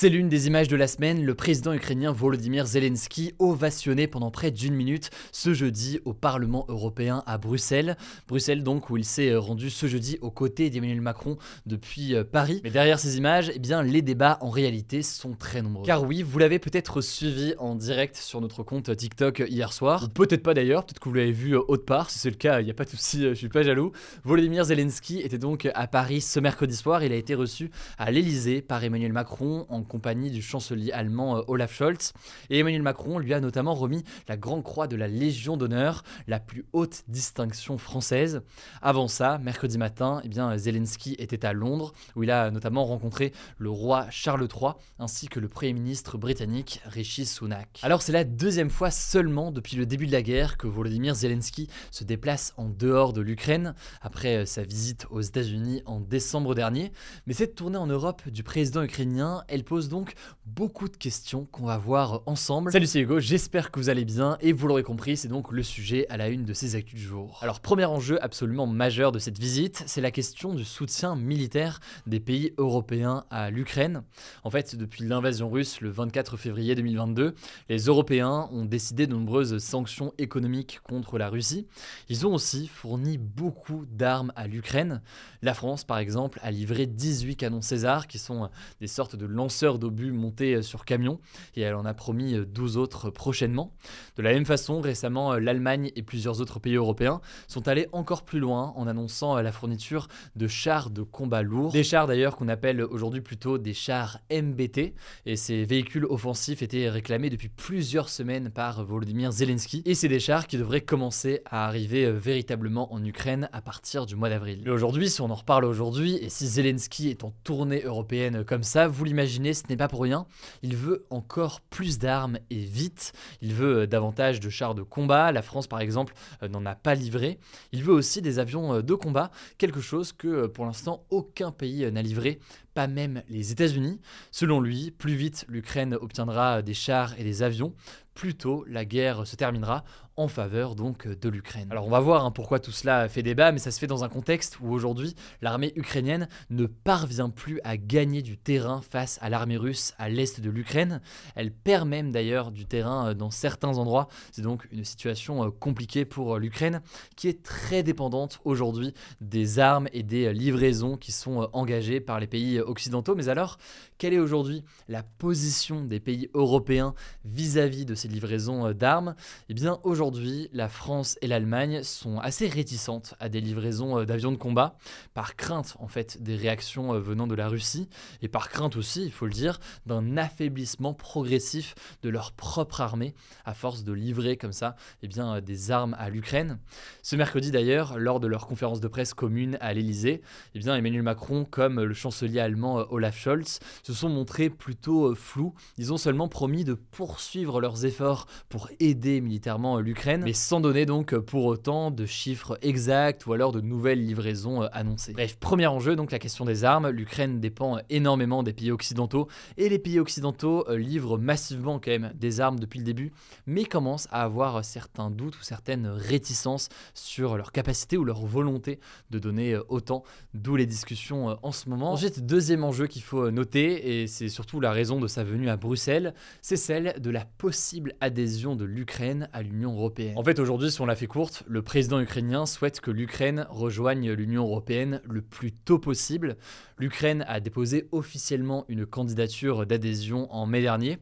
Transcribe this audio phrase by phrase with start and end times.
[0.00, 4.50] C'est l'une des images de la semaine, le président ukrainien Volodymyr Zelensky ovationné pendant près
[4.50, 7.98] d'une minute ce jeudi au Parlement européen à Bruxelles.
[8.26, 11.36] Bruxelles donc où il s'est rendu ce jeudi aux côtés d'Emmanuel Macron
[11.66, 12.62] depuis euh, Paris.
[12.64, 15.84] Mais derrière ces images, eh bien, les débats en réalité sont très nombreux.
[15.84, 20.42] Car oui, vous l'avez peut-être suivi en direct sur notre compte TikTok hier soir, peut-être
[20.42, 22.64] pas d'ailleurs, peut-être que vous l'avez vu euh, autre part, si c'est le cas, il
[22.64, 23.92] n'y a pas de souci, euh, je suis pas jaloux.
[24.24, 28.62] Volodymyr Zelensky était donc à Paris ce mercredi soir, il a été reçu à l'Elysée
[28.62, 32.12] par Emmanuel Macron en compagnie du chancelier allemand euh, Olaf Scholz.
[32.48, 36.40] Et Emmanuel Macron lui a notamment remis la Grande Croix de la Légion d'honneur, la
[36.40, 38.42] plus haute distinction française.
[38.80, 43.32] Avant ça, mercredi matin, eh bien, Zelensky était à Londres, où il a notamment rencontré
[43.58, 47.80] le roi Charles III, ainsi que le Premier ministre britannique Rishi Sunak.
[47.82, 51.68] Alors c'est la deuxième fois seulement depuis le début de la guerre que Volodymyr Zelensky
[51.90, 56.92] se déplace en dehors de l'Ukraine, après euh, sa visite aux États-Unis en décembre dernier.
[57.26, 60.14] Mais cette tournée en Europe du président ukrainien, elle pose donc
[60.46, 62.72] beaucoup de questions qu'on va voir ensemble.
[62.72, 65.62] Salut c'est Hugo, j'espère que vous allez bien et vous l'aurez compris, c'est donc le
[65.62, 67.38] sujet à la une de ces actus du jour.
[67.40, 71.78] Alors premier enjeu absolument majeur de cette visite, c'est la question du soutien militaire
[72.08, 74.02] des pays européens à l'Ukraine.
[74.42, 77.36] En fait, depuis l'invasion russe le 24 février 2022,
[77.68, 81.68] les Européens ont décidé de nombreuses sanctions économiques contre la Russie.
[82.08, 85.00] Ils ont aussi fourni beaucoup d'armes à l'Ukraine.
[85.42, 89.59] La France, par exemple, a livré 18 canons César, qui sont des sortes de lanceurs
[89.78, 91.20] d'obus montés sur camion,
[91.54, 93.74] et elle en a promis 12 autres prochainement.
[94.16, 98.40] De la même façon, récemment, l'Allemagne et plusieurs autres pays européens sont allés encore plus
[98.40, 102.82] loin en annonçant la fourniture de chars de combat lourds, des chars d'ailleurs qu'on appelle
[102.82, 104.94] aujourd'hui plutôt des chars MBT,
[105.26, 110.20] et ces véhicules offensifs étaient réclamés depuis plusieurs semaines par Volodymyr Zelensky, et c'est des
[110.20, 114.68] chars qui devraient commencer à arriver véritablement en Ukraine à partir du mois d'avril.
[114.70, 118.88] Aujourd'hui, si on en reparle aujourd'hui, et si Zelensky est en tournée européenne comme ça,
[118.88, 120.26] vous l'imaginez, ce n'est pas pour rien.
[120.62, 123.12] Il veut encore plus d'armes et vite.
[123.42, 125.32] Il veut euh, davantage de chars de combat.
[125.32, 127.38] La France, par exemple, euh, n'en a pas livré.
[127.72, 131.90] Il veut aussi des avions euh, de combat, quelque chose que pour l'instant aucun pays
[131.90, 132.40] n'a livré,
[132.80, 134.00] pas même les États-Unis.
[134.30, 137.74] Selon lui, plus vite l'Ukraine obtiendra des chars et des avions,
[138.14, 139.84] plus tôt la guerre se terminera
[140.16, 141.68] en faveur donc de l'Ukraine.
[141.70, 144.04] Alors on va voir hein, pourquoi tout cela fait débat, mais ça se fait dans
[144.04, 149.30] un contexte où aujourd'hui l'armée ukrainienne ne parvient plus à gagner du terrain face à
[149.30, 151.00] l'armée russe à l'est de l'Ukraine.
[151.36, 154.08] Elle perd même d'ailleurs du terrain dans certains endroits.
[154.32, 156.82] C'est donc une situation compliquée pour l'Ukraine
[157.16, 158.92] qui est très dépendante aujourd'hui
[159.22, 163.14] des armes et des livraisons qui sont engagées par les pays occidentaux.
[163.14, 163.58] Mais alors,
[163.98, 166.94] quelle est aujourd'hui la position des pays européens
[167.24, 169.14] vis-à-vis de ces livraisons d'armes?
[169.48, 174.36] Eh bien aujourd'hui, la France et l'Allemagne sont assez réticentes à des livraisons d'avions de
[174.36, 174.76] combat,
[175.14, 177.88] par crainte en fait des réactions venant de la Russie,
[178.22, 183.14] et par crainte aussi, il faut le dire, d'un affaiblissement progressif de leur propre armée,
[183.44, 186.58] à force de livrer comme ça eh bien, des armes à l'Ukraine.
[187.02, 190.22] Ce mercredi d'ailleurs, lors de leur conférence de presse commune à l'Elysée,
[190.54, 192.49] eh bien, Emmanuel Macron comme le chancelier allemand
[192.90, 195.54] Olaf Scholz se sont montrés plutôt flous.
[195.78, 200.86] Ils ont seulement promis de poursuivre leurs efforts pour aider militairement l'Ukraine, mais sans donner
[200.86, 205.12] donc pour autant de chiffres exacts ou alors de nouvelles livraisons annoncées.
[205.12, 206.88] Bref, premier enjeu, donc la question des armes.
[206.88, 212.40] L'Ukraine dépend énormément des pays occidentaux et les pays occidentaux livrent massivement quand même des
[212.40, 213.12] armes depuis le début,
[213.46, 218.80] mais commencent à avoir certains doutes ou certaines réticences sur leur capacité ou leur volonté
[219.10, 220.02] de donner autant,
[220.34, 221.92] d'où les discussions en ce moment.
[221.92, 225.58] Ensuite, deuxième enjeu qu'il faut noter, et c'est surtout la raison de sa venue à
[225.58, 230.16] Bruxelles, c'est celle de la possible adhésion de l'Ukraine à l'Union européenne.
[230.16, 234.10] En fait, aujourd'hui, si on la fait courte, le président ukrainien souhaite que l'Ukraine rejoigne
[234.12, 236.38] l'Union européenne le plus tôt possible.
[236.78, 240.96] L'Ukraine a déposé officiellement une candidature d'adhésion en mai dernier.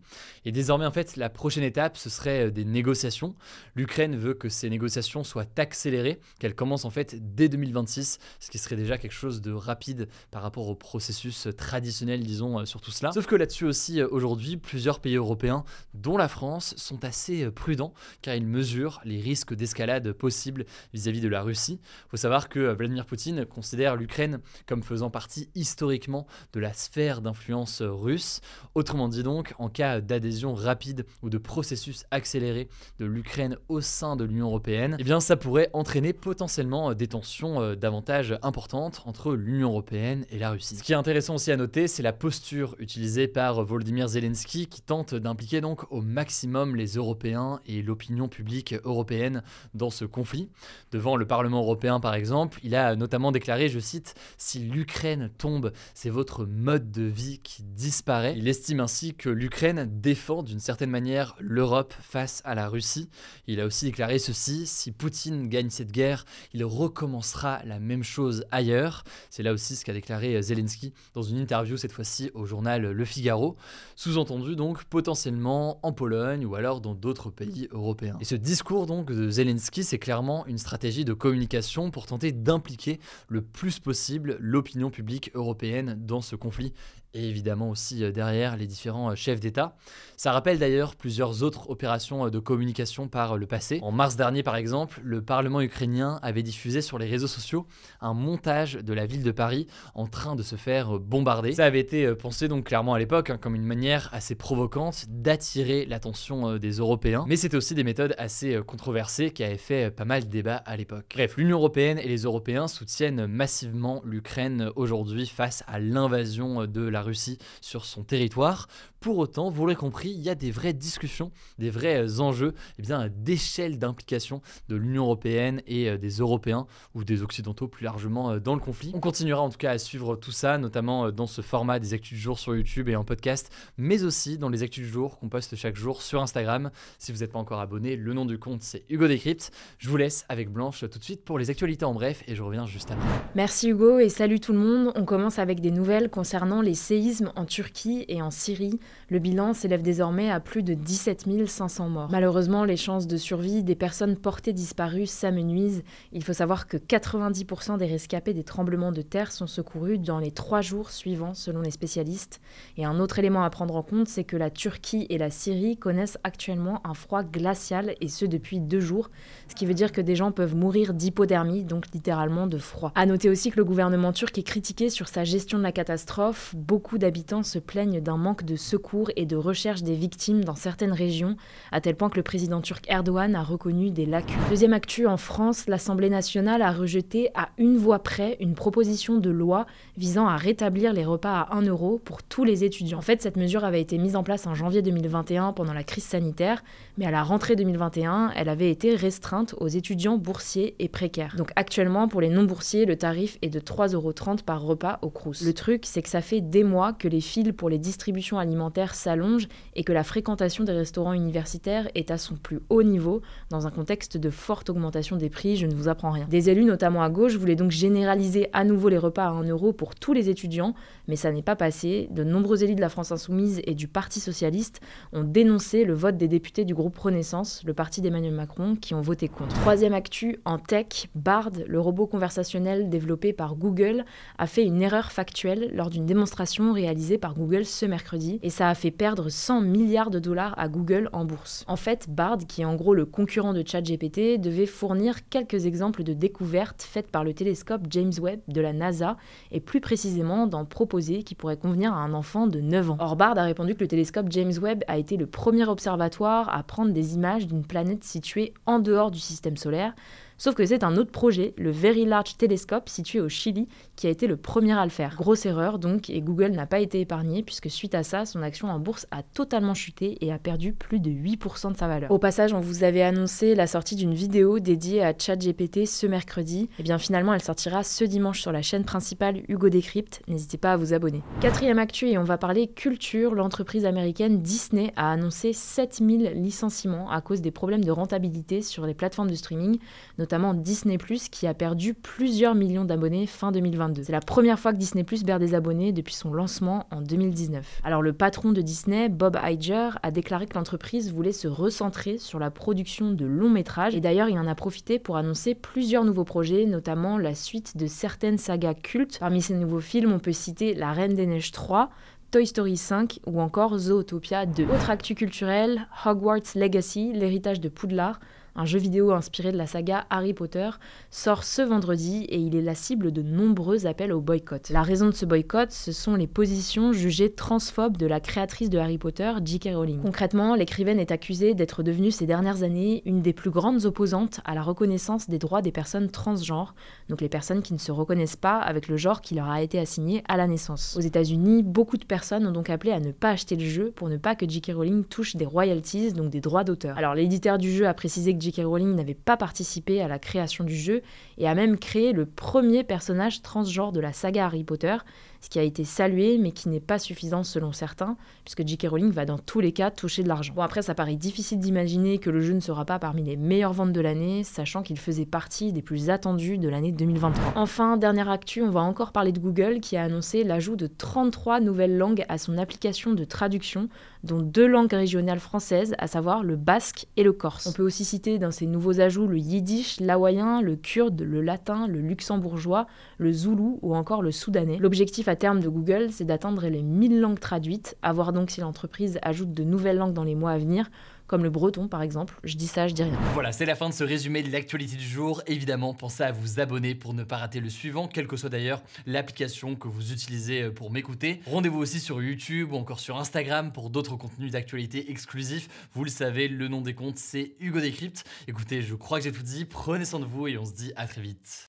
[0.44, 3.37] Et désormais, en fait, la prochaine étape, ce serait des négociations.
[3.76, 8.58] L'Ukraine veut que ces négociations soient accélérées, qu'elles commencent en fait dès 2026, ce qui
[8.58, 13.12] serait déjà quelque chose de rapide par rapport au processus traditionnel, disons, sur tout cela.
[13.12, 15.64] Sauf que là-dessus aussi, aujourd'hui, plusieurs pays européens,
[15.94, 17.92] dont la France, sont assez prudents
[18.22, 21.80] car ils mesurent les risques d'escalade possibles vis-à-vis de la Russie.
[21.82, 27.20] Il faut savoir que Vladimir Poutine considère l'Ukraine comme faisant partie historiquement de la sphère
[27.20, 28.40] d'influence russe.
[28.75, 34.16] Autrement dit donc, en cas d'adhésion rapide ou de processus accéléré de l'Ukraine au sein
[34.16, 39.34] de l'Union européenne, eh bien ça pourrait entraîner potentiellement des tensions euh, davantage importantes entre
[39.34, 40.76] l'Union européenne et la Russie.
[40.76, 44.82] Ce qui est intéressant aussi à noter, c'est la posture utilisée par Volodymyr Zelensky qui
[44.82, 49.42] tente d'impliquer donc au maximum les Européens et l'opinion publique européenne
[49.74, 50.48] dans ce conflit.
[50.92, 55.72] Devant le Parlement européen par exemple, il a notamment déclaré, je cite, Si l'Ukraine tombe,
[55.92, 58.34] c'est votre mode de vie qui disparaît.
[58.36, 63.08] Il estime ainsi que l'Ukraine défend d'une certaine manière l'Europe face à la Russie.
[63.48, 66.24] Il a aussi déclaré ceci, si Poutine gagne cette guerre,
[66.54, 69.02] il recommencera la même chose ailleurs.
[69.30, 73.05] C'est là aussi ce qu'a déclaré Zelensky dans une interview cette fois-ci au journal Le
[73.05, 73.56] Figaro.
[73.96, 78.16] Sous-entendu donc potentiellement en Pologne ou alors dans d'autres pays européens.
[78.20, 83.00] Et ce discours donc de Zelensky, c'est clairement une stratégie de communication pour tenter d'impliquer
[83.28, 86.72] le plus possible l'opinion publique européenne dans ce conflit
[87.14, 89.76] et évidemment aussi euh, derrière les différents euh, chefs d'État.
[90.16, 93.81] Ça rappelle d'ailleurs plusieurs autres opérations euh, de communication par le passé.
[93.82, 97.66] En mars dernier par exemple, le Parlement ukrainien avait diffusé sur les réseaux sociaux
[98.00, 101.52] un montage de la ville de Paris en train de se faire bombarder.
[101.52, 105.87] Ça avait été pensé donc clairement à l'époque hein, comme une manière assez provocante d'attirer
[105.87, 110.25] l'attention des Européens, mais c'était aussi des méthodes assez controversées qui avaient fait pas mal
[110.25, 111.06] de débats à l'époque.
[111.14, 116.97] Bref, l'Union européenne et les Européens soutiennent massivement l'Ukraine aujourd'hui face à l'invasion de la
[117.02, 118.68] Russie sur son territoire.
[119.00, 122.54] Pour autant, vous l'aurez compris, il y a des vraies discussions, des vrais euh, enjeux
[122.78, 127.84] eh bien, d'échelle d'implication de l'Union européenne et euh, des Européens ou des Occidentaux plus
[127.84, 128.90] largement euh, dans le conflit.
[128.94, 132.14] On continuera en tout cas à suivre tout ça, notamment dans ce format des actus
[132.14, 135.28] du jour sur YouTube et en podcast, mais aussi dans les actus du jour qu'on
[135.28, 136.70] poste chaque jour sur Instagram.
[136.98, 139.52] Si vous n'êtes pas encore abonné, le nom du compte c'est Hugo Décrypte.
[139.78, 142.42] Je vous laisse avec Blanche tout de suite pour les actualités en bref et je
[142.42, 143.08] reviens juste après.
[143.36, 144.92] Merci Hugo et salut tout le monde.
[144.96, 148.81] On commence avec des nouvelles concernant les séismes en Turquie et en Syrie.
[149.11, 152.08] Le bilan s'élève désormais à plus de 17 500 morts.
[152.11, 155.82] Malheureusement, les chances de survie des personnes portées disparues s'amenuisent.
[156.12, 160.31] Il faut savoir que 90% des rescapés des tremblements de terre sont secourus dans les
[160.31, 162.40] trois jours suivants, selon les spécialistes.
[162.79, 165.76] Et un autre élément à prendre en compte, c'est que la Turquie et la Syrie
[165.76, 169.11] connaissent actuellement un froid glacial, et ce depuis deux jours,
[169.49, 172.93] ce qui veut dire que des gens peuvent mourir d'hypothermie, donc littéralement de froid.
[172.94, 176.55] À noter aussi que le gouvernement turc est critiqué sur sa gestion de la catastrophe.
[176.98, 181.36] D'habitants se plaignent d'un manque de secours et de recherche des victimes dans certaines régions,
[181.72, 184.36] à tel point que le président turc Erdogan a reconnu des lacunes.
[184.48, 189.30] Deuxième actu, en France, l'Assemblée nationale a rejeté à une voix près une proposition de
[189.30, 189.66] loi
[189.96, 192.98] visant à rétablir les repas à 1 euro pour tous les étudiants.
[192.98, 196.04] En fait, cette mesure avait été mise en place en janvier 2021 pendant la crise
[196.04, 196.62] sanitaire,
[196.96, 201.34] mais à la rentrée 2021, elle avait été restreinte aux étudiants boursiers et précaires.
[201.36, 204.12] Donc actuellement, pour les non-boursiers, le tarif est de 3,30 euros
[204.44, 205.42] par repas au Crous.
[205.42, 208.94] Le truc, c'est que ça fait des mois que les fils pour les distributions alimentaires
[208.94, 213.66] s'allongent et que la fréquentation des restaurants universitaires est à son plus haut niveau dans
[213.66, 216.26] un contexte de forte augmentation des prix, je ne vous apprends rien.
[216.28, 219.72] Des élus, notamment à gauche, voulaient donc généraliser à nouveau les repas à 1 euro
[219.72, 220.74] pour tous les étudiants,
[221.06, 222.08] mais ça n'est pas passé.
[222.10, 224.80] De nombreux élus de la France Insoumise et du Parti Socialiste
[225.12, 229.00] ont dénoncé le vote des députés du groupe Renaissance, le parti d'Emmanuel Macron, qui ont
[229.00, 229.54] voté contre.
[229.60, 234.04] Troisième actu, en tech, Bard, le robot conversationnel développé par Google,
[234.38, 238.68] a fait une erreur factuelle lors d'une démonstration réalisée par Google ce mercredi, et ça
[238.68, 241.64] a fait perdre 100 milliards de dollars à Google en bourse.
[241.68, 246.02] En fait, Bard, qui est en gros le concurrent de ChatGPT, devait fournir quelques exemples
[246.02, 249.16] de découvertes faites par le télescope James Webb de la NASA,
[249.52, 252.96] et plus précisément d'en proposer qui pourraient convenir à un enfant de 9 ans.
[253.00, 256.62] Or, Bard a répondu que le télescope James Webb a été le premier observatoire à
[256.62, 259.94] prendre des images d'une planète située en dehors du système solaire,
[260.40, 263.66] Sauf que c'est un autre projet, le Very Large Telescope, situé au Chili,
[263.97, 265.16] qui a été le premier à le faire.
[265.16, 268.68] Grosse erreur donc, et Google n'a pas été épargné, puisque suite à ça, son action
[268.68, 272.12] en bourse a totalement chuté et a perdu plus de 8% de sa valeur.
[272.12, 276.61] Au passage, on vous avait annoncé la sortie d'une vidéo dédiée à ChatGPT ce mercredi.
[276.61, 280.23] Et eh bien finalement, elle sortira ce dimanche sur la chaîne principale Hugo Décrypte.
[280.28, 281.25] N'hésitez pas à vous abonner.
[281.40, 283.35] Quatrième actu, et on va parler culture.
[283.35, 288.95] L'entreprise américaine Disney a annoncé 7000 licenciements à cause des problèmes de rentabilité sur les
[288.95, 289.78] plateformes de streaming,
[290.16, 290.97] notamment Disney⁇
[291.30, 294.04] qui a perdu plusieurs millions d'abonnés fin 2022.
[294.04, 297.80] C'est la première fois que Disney⁇ perd des abonnés depuis son lancement en 2019.
[297.85, 302.38] Alors le patron de Disney, Bob Iger, a déclaré que l'entreprise voulait se recentrer sur
[302.38, 306.25] la production de longs métrages et d'ailleurs il en a profité pour annoncer plusieurs nouveaux
[306.25, 309.18] projets, notamment la suite de certaines sagas cultes.
[309.20, 311.90] Parmi ces nouveaux films, on peut citer La Reine des Neiges 3,
[312.30, 314.64] Toy Story 5 ou encore Zootopia 2.
[314.64, 318.20] Autre actu culturel, Hogwarts Legacy, l'héritage de Poudlard,
[318.58, 320.68] un jeu vidéo inspiré de la saga Harry Potter,
[321.10, 324.70] sort ce vendredi et il est la cible de nombreux appels au boycott.
[324.70, 328.78] La raison de ce boycott, ce sont les positions jugées transphobes de la créatrice de
[328.78, 329.68] Harry Potter, J.K.
[329.74, 330.02] Rowling.
[330.02, 334.56] Concrètement, l'écrivaine est accusée d'être devenue ces dernières années une des plus grandes opposantes à
[334.56, 336.74] la reconnaissance des droits des personnes transgenres,
[337.08, 339.78] donc les personnes qui ne se reconnaissent pas avec le genre qui leur a été
[339.78, 340.96] assigné à la naissance.
[340.96, 344.08] Aux États-Unis, beaucoup de personnes ont donc appelé à ne pas acheter le jeu pour
[344.08, 344.72] ne pas que J.K.
[344.74, 346.98] Rowling touche des royalties, donc des droits d'auteur.
[346.98, 348.64] Alors l'éditeur du jeu a précisé que J.K.
[348.64, 351.02] Rowling n'avait pas participé à la création du jeu
[351.37, 354.97] et a même créé le premier personnage transgenre de la saga Harry Potter,
[355.40, 358.88] ce qui a été salué mais qui n'est pas suffisant selon certains, puisque J.K.
[358.88, 360.54] Rowling va dans tous les cas toucher de l'argent.
[360.54, 363.73] Bon après ça paraît difficile d'imaginer que le jeu ne sera pas parmi les meilleures
[363.73, 367.52] ventes de l'année, sachant qu'il faisait partie des plus attendus de l'année 2023.
[367.57, 371.61] Enfin, dernière actu, on va encore parler de Google qui a annoncé l'ajout de 33
[371.61, 373.88] nouvelles langues à son application de traduction,
[374.25, 377.66] dont deux langues régionales françaises, à savoir le basque et le corse.
[377.66, 381.87] On peut aussi citer dans ces nouveaux ajouts le yiddish, l'hawaïen, le kurde, le latin,
[381.87, 382.87] le luxembourgeois,
[383.18, 384.78] le zoulou ou encore le soudanais.
[384.78, 388.61] L'objectif à terme de Google, c'est d'atteindre les 1000 langues traduites, à voir donc si
[388.61, 390.90] l'entreprise ajoute de nouvelles langues dans les mois à venir,
[391.26, 392.40] comme le breton par exemple.
[392.42, 393.18] Je dis ça, je dis rien.
[393.35, 395.42] Voilà, c'est la fin de ce résumé de l'actualité du jour.
[395.47, 398.82] Évidemment, pensez à vous abonner pour ne pas rater le suivant, quelle que soit d'ailleurs
[399.06, 401.40] l'application que vous utilisez euh, pour m'écouter.
[401.47, 405.68] Rendez-vous aussi sur YouTube ou encore sur Instagram pour d'autres contenus d'actualité exclusifs.
[405.92, 408.25] Vous le savez, le nom des comptes, c'est Hugo Décrypte.
[408.49, 409.66] Écoutez, je crois que j'ai tout dit.
[409.66, 411.68] Prenez soin de vous et on se dit à très vite.